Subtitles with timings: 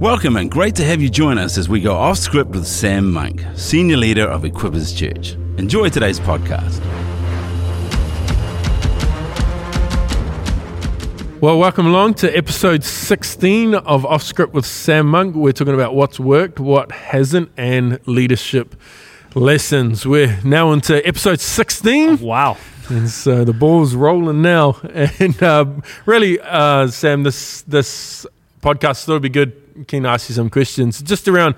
[0.00, 3.10] Welcome and great to have you join us as we go off script with Sam
[3.10, 5.32] Monk, Senior Leader of Equippers Church.
[5.56, 6.82] Enjoy today's podcast.
[11.40, 15.34] Well, welcome along to episode 16 of Off Script with Sam Monk.
[15.34, 18.76] We're talking about what's worked, what hasn't, and leadership
[19.34, 20.04] lessons.
[20.04, 22.18] We're now into episode 16.
[22.18, 22.58] Wow.
[22.90, 24.78] And so the ball's rolling now.
[25.18, 25.64] And uh,
[26.04, 28.26] really, uh, Sam, this this
[28.60, 29.65] podcast thought it'd be good.
[29.84, 31.54] Keen to ask you some questions just around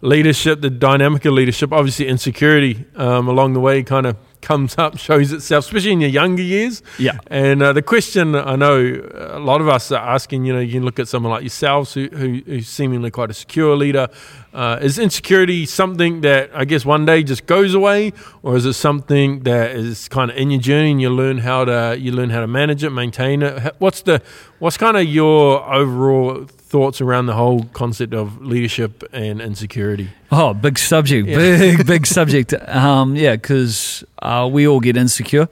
[0.00, 1.72] leadership, the dynamic of leadership.
[1.72, 6.10] Obviously, insecurity um, along the way kind of comes up, shows itself, especially in your
[6.10, 6.82] younger years.
[6.98, 7.18] Yeah.
[7.28, 10.72] And uh, the question I know a lot of us are asking, you know, you
[10.72, 14.08] can look at someone like yourselves who, who, who's seemingly quite a secure leader.
[14.52, 18.74] Uh, is insecurity something that I guess one day just goes away, or is it
[18.74, 22.28] something that is kind of in your journey and you learn how to you learn
[22.28, 23.74] how to manage it, maintain it?
[23.78, 24.20] What's the
[24.58, 30.10] what's kind of your overall thoughts around the whole concept of leadership and insecurity?
[30.34, 31.36] Oh, big subject, Yeah.
[31.36, 32.54] big big subject.
[32.54, 35.46] Um, yeah, because uh, we all get insecure,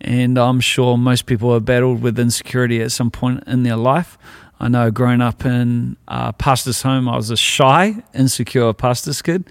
[0.00, 4.18] and I'm sure most people have battled with insecurity at some point in their life.
[4.58, 9.44] I know growing up in uh, pastor's home, I was a shy, insecure pastor's kid,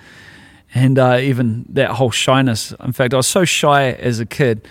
[0.76, 2.74] and uh, even that whole shyness.
[2.84, 4.68] In fact, I was so shy as a kid.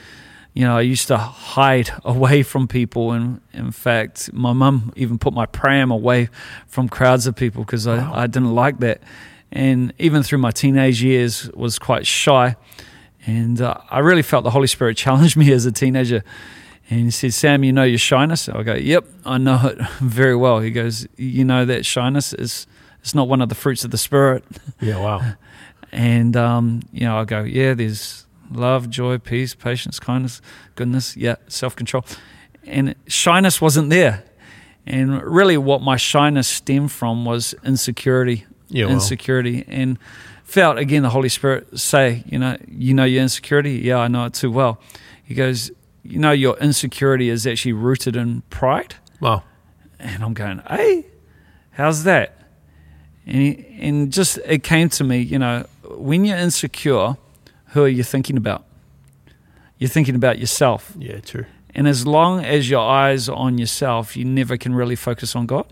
[0.53, 5.19] You know, I used to hide away from people, and in fact, my mum even
[5.19, 6.28] put my pram away
[6.66, 8.12] from crowds of people because Wow.
[8.12, 9.00] I, I didn't like that.
[9.52, 12.56] And even through my teenage years, was quite shy.
[13.27, 16.22] And uh, I really felt the Holy Spirit challenged me as a teenager.
[16.88, 18.48] And he said, Sam, you know your shyness?
[18.48, 20.61] I go, Yep, I know it very well.
[20.61, 22.66] He goes, You know that shyness is
[23.00, 24.44] it's not one of the fruits of the Spirit.
[24.80, 25.34] Yeah, wow.
[25.92, 30.41] And, um, you know, I go, Yeah, there's love, joy, peace, patience, kindness,
[30.75, 32.05] goodness, yeah, self control.
[32.64, 34.25] And shyness wasn't there.
[34.86, 38.47] And really, what my shyness stemmed from was insecurity.
[38.69, 38.95] Yeah, well.
[38.95, 39.64] insecurity.
[39.69, 39.98] And
[40.45, 43.78] felt again the Holy Spirit say, you know, you know your insecurity?
[43.78, 44.81] Yeah, I know it too well.
[45.25, 45.71] He goes,
[46.04, 48.94] You know, your insecurity is actually rooted in pride.
[49.21, 49.43] Wow.
[49.99, 51.06] And I'm going, hey,
[51.71, 52.38] how's that?
[53.26, 57.16] And, he, and just it came to me, you know, when you're insecure,
[57.69, 58.65] who are you thinking about?
[59.78, 60.93] You're thinking about yourself.
[60.97, 61.47] Yeah, true.
[61.75, 65.47] And as long as your eyes are on yourself, you never can really focus on
[65.47, 65.66] God.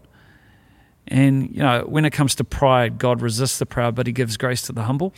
[1.08, 4.36] And, you know, when it comes to pride, God resists the proud, but he gives
[4.36, 5.12] grace to the humble.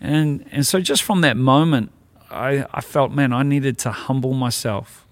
[0.00, 1.90] And, and so just from that moment,
[2.30, 5.06] I, I felt, man, I needed to humble myself.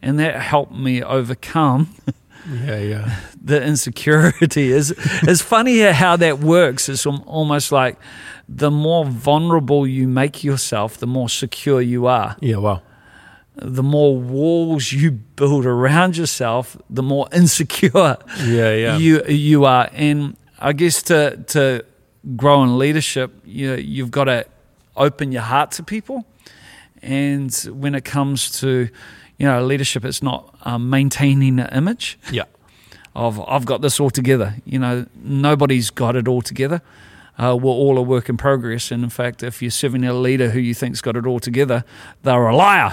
[0.00, 1.94] And that helped me overcome
[2.50, 3.20] Yeah, yeah.
[3.40, 4.72] the insecurity.
[4.72, 4.92] Is
[5.22, 6.88] it's funny how that works.
[6.88, 7.98] It's almost like
[8.48, 12.36] the more vulnerable you make yourself, the more secure you are.
[12.40, 12.82] Yeah, wow.
[13.56, 18.96] The more walls you build around yourself, the more insecure Yeah, yeah.
[18.96, 19.88] you you are.
[19.92, 21.84] And I guess to to
[22.36, 24.46] grow in leadership, you you've got to
[24.96, 26.24] open your heart to people.
[27.02, 28.88] And when it comes to
[29.38, 32.44] you know leadership, it's not um, maintaining an image yeah.
[33.14, 34.54] of I've got this all together.
[34.64, 36.80] You know, nobody's got it all together.
[37.42, 40.50] Uh, we're all a work in progress, and in fact, if you're serving a leader
[40.50, 41.84] who you think's got it all together,
[42.22, 42.90] they're a liar.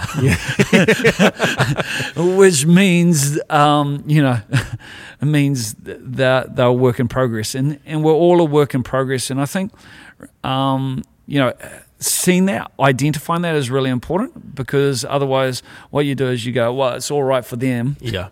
[2.15, 4.41] Which means, um, you know,
[5.21, 8.81] it means that they're a work in progress, and and we're all a work in
[8.81, 9.29] progress.
[9.29, 9.71] And I think,
[10.43, 11.53] um, you know,
[11.99, 15.61] seeing that, identifying that is really important because otherwise,
[15.91, 18.29] what you do is you go, well, it's all right for them, Yeah.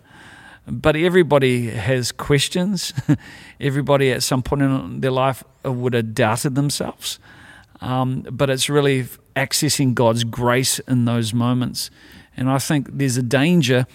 [0.70, 2.92] But everybody has questions.
[3.60, 7.18] everybody at some point in their life would have doubted themselves.
[7.80, 9.06] Um, but it's really
[9.36, 11.90] accessing God's grace in those moments.
[12.36, 13.86] And I think there's a danger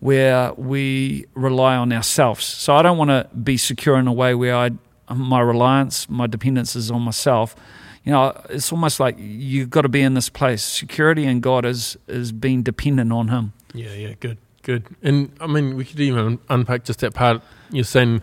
[0.00, 2.44] where we rely on ourselves.
[2.44, 4.70] So I don't want to be secure in a way where I,
[5.12, 7.56] my reliance, my dependence is on myself.
[8.04, 10.62] You know, it's almost like you've got to be in this place.
[10.62, 13.52] Security in God is is being dependent on Him.
[13.74, 14.84] Yeah, yeah, good, good.
[15.02, 17.40] And I mean, we could even unpack just that part
[17.70, 18.20] you're saying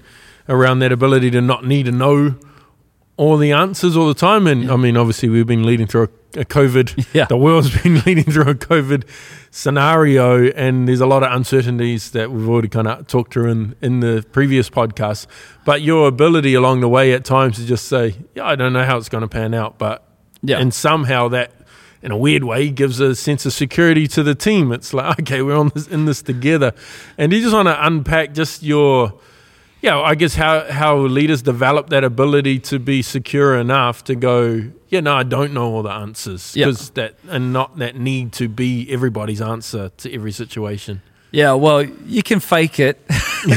[0.47, 2.35] around that ability to not need to know
[3.15, 4.45] all the answers all the time.
[4.47, 7.07] And I mean, obviously, we've been leading through a, a COVID.
[7.13, 7.25] Yeah.
[7.25, 9.03] The world's been leading through a COVID
[9.51, 13.75] scenario, and there's a lot of uncertainties that we've already kind of talked through in,
[13.81, 15.27] in the previous podcast.
[15.65, 18.83] But your ability along the way at times to just say, "Yeah, I don't know
[18.83, 20.03] how it's going to pan out," but
[20.41, 20.57] Yeah.
[20.59, 21.51] and somehow that
[22.03, 25.41] in a weird way gives a sense of security to the team it's like okay
[25.41, 26.71] we're on this in this together
[27.17, 29.13] and you just want to unpack just your
[29.81, 34.61] yeah i guess how how leaders develop that ability to be secure enough to go
[34.89, 36.65] yeah no i don't know all the answers Yeah.
[36.67, 41.01] because that and not that need to be everybody's answer to every situation
[41.35, 42.95] Yeah, well, you can fake it.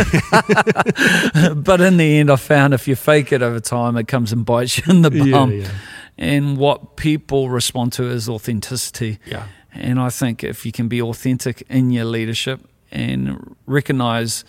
[1.57, 4.47] but in the end, I found if you fake it over time, it comes and
[4.47, 5.53] bites you in the Yeah, bum.
[5.53, 5.69] yeah.
[6.19, 9.19] And what people respond to is authenticity.
[9.27, 9.47] Yeah.
[9.73, 12.61] And I think if you can be authentic in your leadership
[12.91, 14.45] and recognize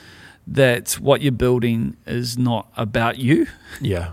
[0.48, 3.48] that what you're building is not about you.
[3.82, 4.12] Yeah.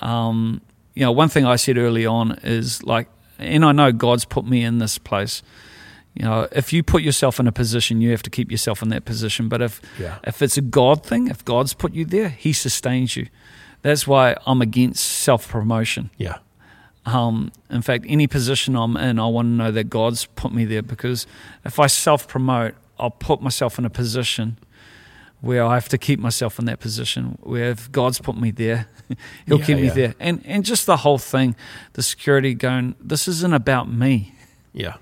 [0.00, 0.60] Um,
[0.94, 3.08] you know, one thing I said early on is like,
[3.38, 5.42] and I know God's put me in this place.
[6.14, 8.88] You know, if you put yourself in a position, you have to keep yourself in
[8.90, 9.48] that position.
[9.48, 10.18] But if Yeah.
[10.24, 13.26] if it's a God thing, if God's put you there, He sustains you.
[13.82, 16.10] That's why I'm against self promotion.
[16.16, 16.36] Yeah.
[17.06, 20.64] Um, in fact, any position I'm in, I want to know that God's put me
[20.64, 21.26] there because
[21.64, 24.58] if I self promote, I'll put myself in a position
[25.40, 27.38] where I have to keep myself in that position.
[27.42, 28.88] Where if God's put me there,
[29.46, 30.14] He'll Yeah, keep me there.
[30.18, 31.54] And and just the whole thing,
[31.92, 34.34] the security going, this isn't about me.
[34.72, 34.96] Yeah.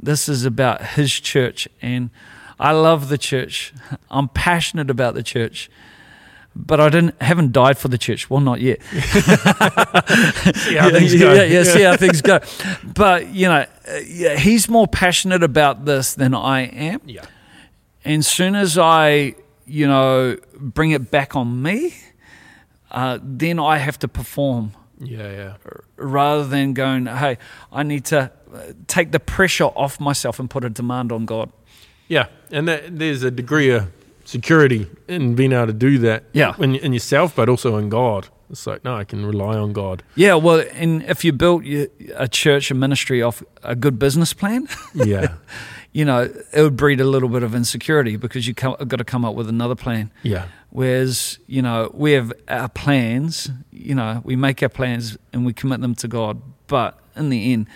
[0.00, 2.10] This is about His church, and
[2.58, 3.72] I love the church.
[4.10, 5.70] I'm passionate about the church.
[6.54, 8.28] But I didn't haven't died for the church.
[8.28, 8.82] Well, not yet.
[8.92, 11.32] See how things go.
[11.32, 12.40] Yeah, yeah, see how things go.
[12.84, 17.00] But you know, uh, yeah, he's more passionate about this than I am.
[17.06, 17.24] Yeah.
[18.04, 19.34] And soon as I,
[19.66, 21.94] you know, bring it back on me,
[22.90, 25.30] uh, then I have to perform Yeah.
[25.30, 25.54] Yeah.
[25.96, 27.38] rather than going, hey,
[27.72, 28.58] I need to uh,
[28.88, 31.50] take the pressure off myself and put a demand on God.
[32.08, 33.88] Yeah, and that, there's a degree of
[34.24, 36.24] security in being able to do that.
[36.32, 36.54] Yeah.
[36.58, 38.28] in, in yourself, but also in God.
[38.50, 40.02] It's like no, I can rely on God.
[40.14, 44.68] Yeah, well, and if you built a church, a ministry off a good business plan,
[44.94, 45.36] Yeah,
[45.92, 49.04] you know, it would breed a little bit of insecurity because you have got to
[49.04, 50.10] come up with another plan.
[50.22, 55.46] yeah, Whereas, you know, we have our plans, you know, we make our plans and
[55.46, 56.42] we commit them to God.
[56.66, 57.68] But in the end,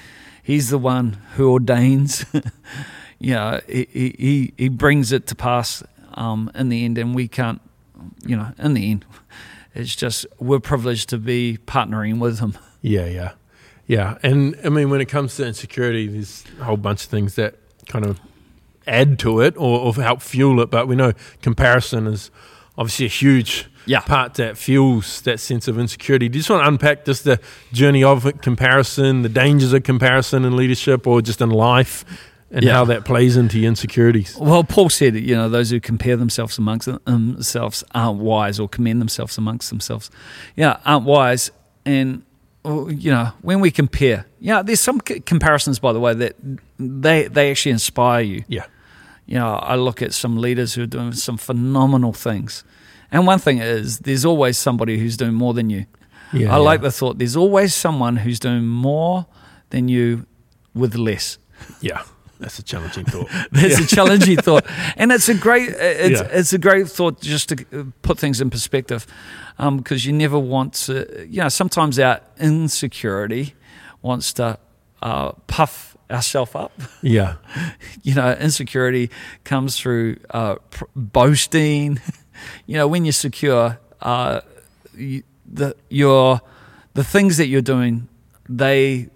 [0.43, 2.25] He's the one who ordains,
[3.19, 3.87] you know, he,
[4.19, 5.83] he- he brings it to pass
[6.17, 6.99] um, in the end.
[6.99, 7.61] And we can't,
[8.25, 9.05] you know, in the end,
[9.75, 12.57] it's just we're privileged to be partnering with Him.
[12.83, 13.33] yeah, yeah,
[13.87, 14.19] yeah.
[14.23, 17.55] And I mean, when it comes to insecurity, there's a whole bunch of things that
[17.87, 18.19] kind of
[18.87, 20.71] add to it or, or help fuel it.
[20.71, 22.31] But we know comparison is
[22.79, 24.01] obviously a huge Yeah.
[24.01, 26.29] part that fuels that sense of insecurity.
[26.29, 27.41] Do you just want to unpack just the
[27.73, 32.05] journey of comparison, the dangers of comparison in leadership or just in life,
[32.51, 32.73] and Yeah.
[32.75, 34.37] how that plays into your insecurities?
[34.39, 39.01] Well, Paul said, you know, those who compare themselves amongst themselves aren't wise or commend
[39.01, 40.11] themselves amongst themselves.
[40.57, 41.51] Yeah, aren't wise.
[41.85, 42.23] And,
[42.65, 46.37] you know, when we compare, yeah, there's some c- comparisons, by the way, that
[46.79, 48.45] they, they actually inspire you.
[48.49, 48.65] Yeah,
[49.27, 52.65] You know, I look at some leaders who are doing some phenomenal things.
[53.13, 55.87] And one thing is, there's always somebody who's doing more than you.
[56.33, 56.53] yeah.
[56.53, 59.27] I like the thought, there's always someone who's doing more
[59.71, 60.27] than you
[60.75, 61.39] with less.
[61.81, 62.03] Yeah,
[62.39, 63.29] that's a challenging thought.
[63.53, 64.65] That's a challenging thought,
[64.97, 66.29] and it's a great it's Yeah.
[66.39, 69.07] it's a great thought just to uh, put things in perspective,
[69.59, 71.27] because you never want to.
[71.29, 73.55] You know, sometimes our insecurity
[74.03, 74.59] wants to
[75.03, 76.73] uh, puff ourselves up.
[77.03, 77.35] Yeah,
[78.03, 79.11] You know, insecurity
[79.45, 82.01] comes through uh, pr- boasting.
[82.67, 84.41] You know, when you're secure, uh,
[84.95, 85.23] you,
[85.55, 86.43] the your
[86.93, 88.09] the things that you're doing,
[88.47, 89.09] they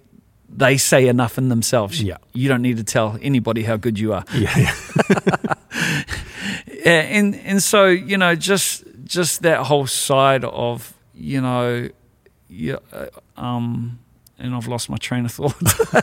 [0.56, 2.02] they say enough in themselves.
[2.02, 2.16] Yeah.
[2.32, 4.24] You don't need to tell anybody how good you are.
[4.34, 5.54] yeah, yeah.
[6.84, 11.88] Yeah, and and so you know, just just that whole side of you know,
[12.48, 13.98] yeah, uh, um,
[14.38, 15.54] and I've lost my train of thought.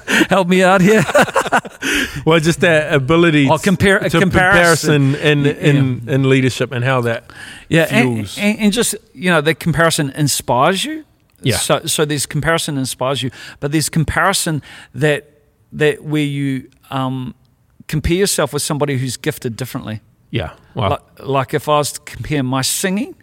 [0.30, 1.04] Help me out here.
[2.26, 5.16] Well, just that ability Oh, compare- a to comparison.
[5.16, 7.32] in in, in leadership and how that
[7.70, 8.38] Yeah, and, fuels.
[8.38, 11.06] and, and just you know, the comparison inspires you.
[11.42, 11.58] Yeah.
[11.58, 14.62] So so there's comparison inspires you, but there's comparison
[14.96, 15.30] that
[15.72, 17.36] that where you um,
[17.88, 20.02] compare yourself with somebody who's gifted differently.
[20.32, 20.52] yeah.
[20.76, 23.16] Well, Like, like if I was to compare my singing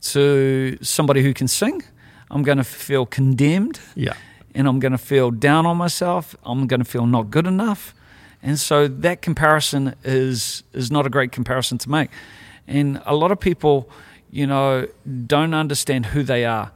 [0.00, 1.82] to somebody who can sing,
[2.30, 4.14] I'm going to feel condemned yeah,
[4.54, 6.36] and I'm going to feel down on myself.
[6.44, 7.94] I'm going to feel not good enough.
[8.42, 12.10] And so that comparison is is not a great comparison to make.
[12.66, 13.88] And a lot of people,
[14.30, 14.86] you know,
[15.26, 16.70] don't understand who they are.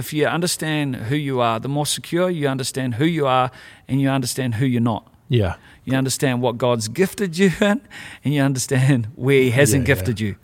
[0.00, 3.50] If you understand who you are, the more secure you understand who you are
[3.86, 5.04] and you understand who you're not.
[5.28, 5.54] yeah,
[5.84, 7.80] You understand what God's gifted you in,
[8.24, 10.34] and you understand where He hasn't Yeah, gifted you.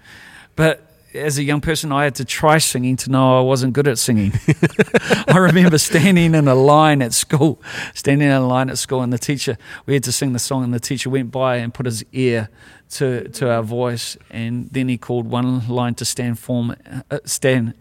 [0.55, 0.83] But
[1.15, 3.99] as a young person, I had to try singing to know I wasn't good at
[3.99, 4.33] singing.
[5.29, 7.59] I remember standing in a line at school,
[7.95, 10.65] standing in a line at school, and the teacher, we had to sing the song,
[10.65, 12.49] and the teacher went by and put his ear
[12.91, 16.77] to, to our voice, and then he called one line to stand form,
[17.11, 17.75] uh, stand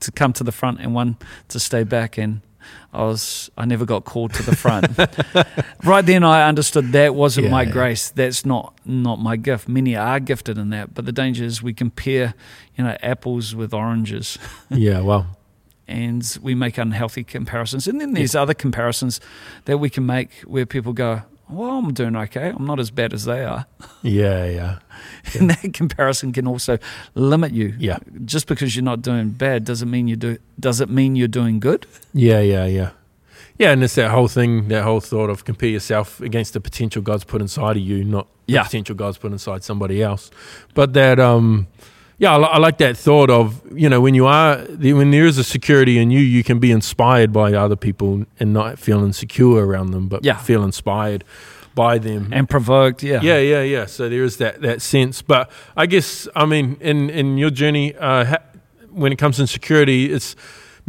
[0.00, 1.16] to come to the front, and one
[1.48, 2.18] to stay back.
[2.18, 2.40] And
[2.92, 4.86] I was I never got called to the front.
[5.84, 7.70] right then, I understood that wasn't Yeah, my yeah.
[7.72, 8.10] grace.
[8.10, 9.68] That's not not my gift.
[9.68, 12.34] Many are gifted in that, but the danger is we compare,
[12.76, 14.38] you know, apples with oranges,
[14.70, 15.26] yeah, well,
[15.88, 17.86] and we make unhealthy comparisons.
[17.88, 19.20] And then there's other comparisons
[19.64, 22.48] that we can make where people go, "Well, I'm doing okay.
[22.56, 23.66] I'm not as bad as they are."
[24.02, 24.78] yeah, yeah,
[25.38, 26.78] And that comparison can also
[27.14, 27.74] limit you.
[27.78, 30.38] yeah, Just because you're not doing bad doesn't mean you do.
[30.58, 31.86] Does it mean you're doing good?
[32.14, 32.90] yeah, yeah, yeah.
[33.58, 37.02] Yeah, and it's that whole thing, that whole thought of compare yourself against the potential
[37.02, 38.60] God's put inside of you, not Yeah.
[38.62, 40.30] the potential God's put inside somebody else.
[40.72, 41.66] But that, um,
[42.20, 44.58] yeah, I, I like that thought of you know when you are
[44.98, 48.52] when there is a security in you, you can be inspired by other people and
[48.52, 50.36] not feel insecure around them, but Yeah.
[50.36, 51.24] feel inspired
[51.74, 52.28] by them.
[52.32, 53.20] And provoked, yeah.
[53.22, 53.86] Yeah, yeah, yeah.
[53.86, 57.94] So there is that that sense, but I guess I mean in in your journey,
[57.96, 58.44] uh, ha-
[58.92, 60.36] when it comes to security, it's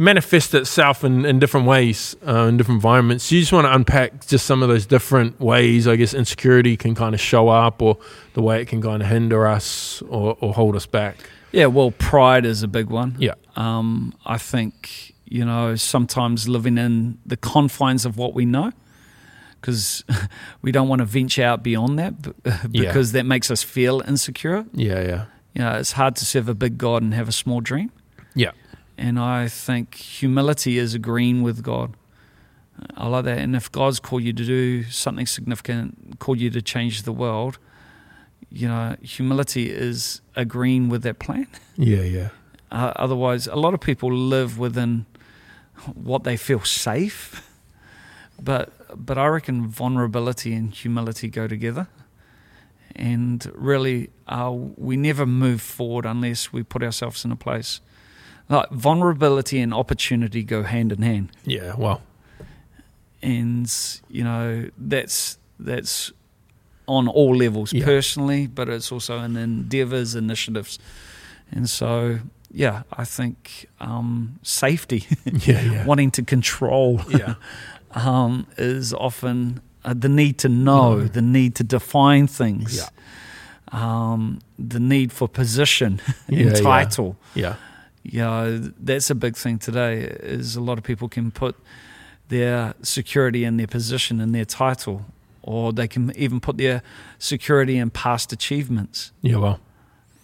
[0.02, 3.30] manifest itself in, in different ways uh, in different environments.
[3.30, 5.86] You just want to unpack just some of those different ways.
[5.86, 7.98] I guess insecurity can kind of show up, or
[8.34, 11.16] the way it can kind of hinder us or, or hold us back.
[11.52, 13.14] Yeah, well, pride is a big one.
[13.18, 13.34] Yeah.
[13.56, 18.72] Um, I think, you know, sometimes living in the confines of what we know,
[19.60, 20.02] because
[20.62, 22.14] we don't want to venture out beyond that
[22.72, 24.64] because that makes us feel insecure.
[24.72, 27.60] Yeah, yeah, You know, it's hard to serve a big God and have a small
[27.60, 27.90] dream.
[28.34, 28.52] yeah,
[28.98, 31.94] And I think humility is agreeing with God.
[32.96, 33.38] I like that.
[33.38, 37.58] And if God's called you to do something significant, called you to change the world,
[38.50, 41.46] you know, humility is agreeing with that plan.
[41.76, 42.28] yeah, yeah,
[42.70, 45.06] Uh, otherwise, a lot of people live within
[45.94, 47.48] what they feel safe.
[48.44, 48.72] But
[49.06, 51.86] but I reckon vulnerability and humility go together.
[52.96, 57.80] And really, uh, we never move forward unless we put ourselves in a place.
[58.48, 61.74] Like vulnerability and opportunity go hand in hand, yeah.
[61.78, 62.00] Well,
[63.22, 63.72] and
[64.10, 66.12] you know that's that's
[66.86, 67.84] on all levels, Yeah.
[67.84, 70.78] personally, but it's also in endeavors, initiatives,
[71.50, 72.18] and so
[72.50, 77.34] yeah, I think um, safety, yeah, yeah, wanting to control, yeah,
[77.94, 81.04] um, is often uh, the need to know, No.
[81.04, 82.88] the need to define things, Yeah.
[83.72, 87.16] um, the need for position and title.
[87.34, 87.54] yeah,
[88.02, 90.00] You know, that's a big thing today.
[90.02, 91.54] Is a lot of people can put
[92.28, 95.04] their security in their position and their title,
[95.42, 96.82] or they can even put their
[97.18, 99.12] security in past achievements.
[99.22, 99.36] yeah.
[99.36, 99.60] Well,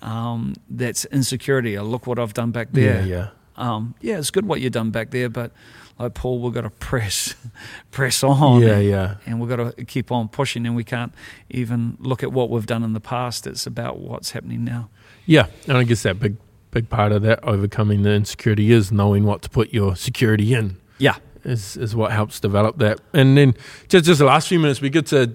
[0.03, 1.77] Um, that's insecurity.
[1.77, 3.01] Oh, look what I've done back there.
[3.03, 3.29] yeah, yeah.
[3.57, 5.51] Um, yeah, it's good what you've done back there, but
[5.99, 7.35] like Paul, we've got to press,
[7.91, 8.63] press on.
[8.63, 9.17] yeah, yeah.
[9.27, 11.13] And we've got to keep on pushing, and we can't
[11.51, 13.47] even look at what we've done in the past.
[13.47, 14.89] It's about what's happening now.
[15.27, 16.37] Yeah, and I guess that big
[16.71, 20.77] big part of that overcoming the insecurity is knowing what to put your security in.
[20.99, 21.17] Yeah.
[21.45, 23.01] Is is what helps develop that.
[23.13, 23.55] And then
[23.89, 25.35] just just the last few minutes, we get to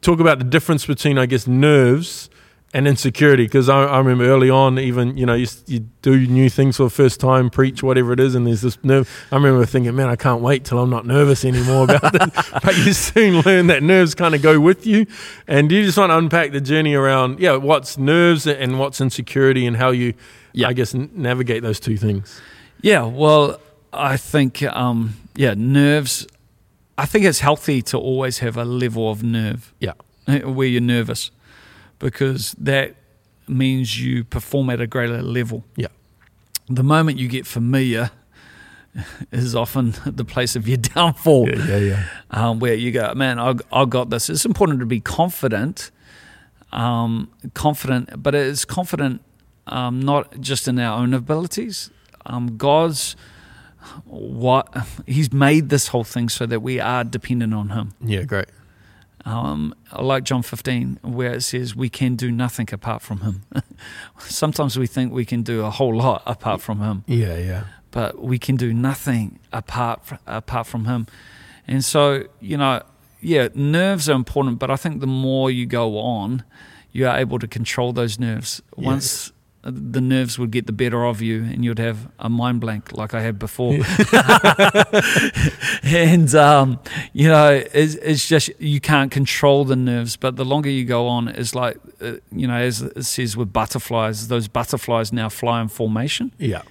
[0.00, 2.30] talk about the difference between I guess nerves
[2.74, 6.26] and insecurity because I, I remember early on even you know you, s- you do
[6.26, 9.36] new things for the first time preach whatever it is and there's this nerve I
[9.36, 12.92] remember thinking man I can't wait till I'm not nervous anymore about it but you
[12.94, 15.06] soon learn that nerves kind of go with you
[15.46, 19.66] and you just want to unpack the journey around yeah what's nerves and what's insecurity
[19.66, 20.14] and how you
[20.54, 20.68] Yeah.
[20.68, 22.40] I guess n- navigate those two things
[22.80, 23.60] Yeah, well,
[23.92, 26.26] I think, um, yeah, nerves.
[26.96, 29.92] I think it's healthy to always have a level of nerve yeah
[30.26, 31.30] eh, where you're nervous
[32.02, 32.96] because that
[33.48, 35.64] means you perform at a greater level.
[35.76, 35.88] Yeah.
[36.68, 38.10] The moment you get familiar
[39.32, 41.48] is often the place of your downfall.
[41.48, 44.28] yeah yeah yeah um, where you go, man, I, I got this.
[44.28, 45.90] It's important to be confident,
[46.72, 49.22] um, confident, but it's confident
[49.66, 51.90] um, not just in our own abilities.
[52.26, 53.16] Um, God's
[54.04, 54.68] what
[55.06, 57.94] He's made this whole thing so that we are dependent on Him.
[58.00, 58.46] yeah great
[59.24, 63.42] Um, like John 15, where it says we can do nothing apart from Him.
[64.18, 68.20] Sometimes we think we can do a whole lot apart from Him yeah yeah but
[68.20, 71.06] we can do nothing apart fr- apart from him.
[71.68, 72.82] And so, you know,
[73.20, 76.42] yeah, nerves are important, but I think the more you go on,
[76.90, 78.60] you are able to control those nerves.
[78.76, 79.32] Once
[79.64, 83.14] the nerves would get the better of you, and you'd have a mind blank like
[83.14, 83.74] I had before.
[85.84, 86.80] and um,
[87.12, 90.16] you know, it's, it's just you can't control the nerves.
[90.16, 93.52] But the longer you go on, it's like uh, you know, as it says with
[93.52, 96.32] butterflies, those butterflies now fly in formation.
[96.38, 96.62] Yeah.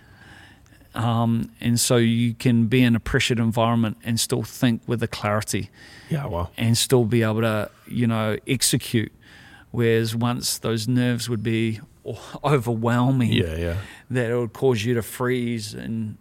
[0.93, 5.07] Um, and so you can be in a pressured environment and still think with a
[5.07, 5.69] clarity.
[6.09, 6.51] Yeah well.
[6.57, 9.13] And still be able to you know execute.
[9.71, 11.79] Whereas once those nerves would be
[12.43, 13.77] overwhelming yeah yeah
[14.09, 16.17] that it would cause you to freeze and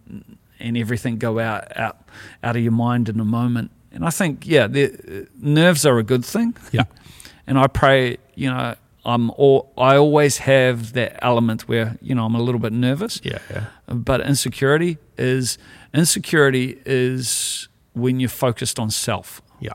[0.59, 1.97] and everything go out out
[2.43, 3.71] out of your mind in a moment.
[3.93, 6.55] And I think, yeah, the nerves are a good thing.
[6.71, 6.83] Yeah.
[7.47, 12.23] and I pray, you know, I'm all, I always have that element where you know
[12.25, 13.19] I'm a little bit nervous.
[13.23, 13.65] Yeah, yeah.
[13.87, 15.57] But insecurity is
[15.93, 19.73] insecurity is when you're focused on self Yeah.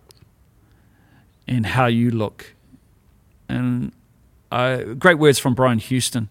[1.48, 2.54] and how you look.
[3.48, 3.92] And
[4.50, 6.28] uh, great words from Brian Houston.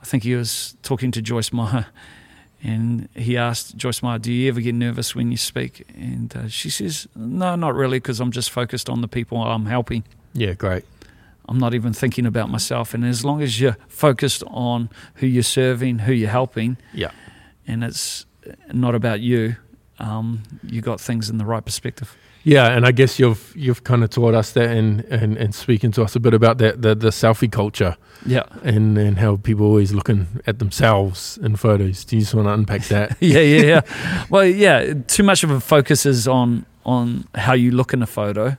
[0.00, 1.86] I think he was talking to Joyce Meyer,
[2.62, 6.48] and he asked Joyce Meyer, "Do you ever get nervous when you speak?" And uh,
[6.48, 10.04] she says, "No, not really, because I'm just focused on the people I'm helping.
[10.34, 10.84] Yeah, great.
[11.48, 12.94] I'm not even thinking about myself.
[12.94, 17.10] And as long as you're focused on who you're serving, who you're helping, Yeah.
[17.66, 18.26] and it's
[18.72, 19.56] not about you,
[19.98, 24.02] um, you got things in the right perspective." Yeah, and I guess you've you've kind
[24.02, 26.94] of taught us that and, and, and speaking to us a bit about that the,
[26.94, 27.96] the selfie culture
[28.26, 28.42] Yeah.
[28.64, 32.04] and, and how people are always looking at themselves in photos.
[32.04, 33.16] Do you just want to unpack that?
[33.20, 33.80] yeah, yeah, yeah.
[34.28, 34.94] well, yeah.
[35.06, 38.56] Too much of a focus is on on how you look in a photo,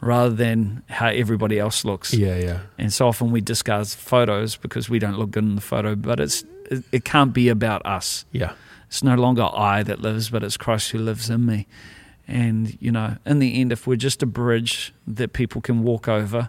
[0.00, 2.12] rather than how everybody else looks.
[2.12, 2.58] yeah, yeah.
[2.76, 5.94] And so often we discard photos because we don't look good in the photo.
[5.94, 8.24] But it's it, it can't be about us.
[8.32, 8.52] Yeah.
[8.88, 11.66] It's no longer I that lives, but it's Christ who lives in me.
[12.28, 16.08] And you know, in the end, if we're just a bridge that people can walk
[16.08, 16.48] over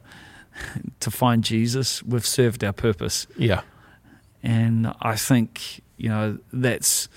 [1.00, 3.62] to find Jesus, we've served our purpose Yeah.
[4.44, 7.08] and I think you know that's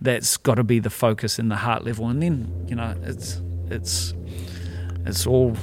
[0.00, 3.40] that's got to be the focus in the heart level, and then you know it's
[3.68, 4.14] it's
[5.06, 5.56] it's all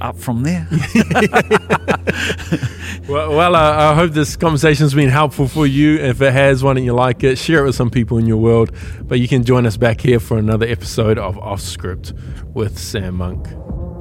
[0.00, 0.66] up from there.
[3.10, 5.96] Well, well uh, I hope this conversation's been helpful for you.
[5.96, 7.38] If it has, why don't you like it?
[7.38, 8.70] Share it with some people in your world.
[9.02, 12.12] But you can join us back here for another episode of Off Script
[12.54, 13.48] with Sam Monk.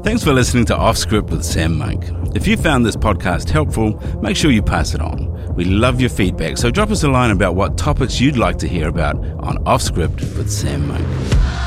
[0.04, 2.06] Thanks for listening to Off Script with Sam Monk.
[2.36, 5.56] If you found this podcast helpful, make sure you pass it on.
[5.56, 8.68] We love your feedback, so drop us a line about what topics you'd like to
[8.68, 11.59] hear about on Off Script with Sam Monk.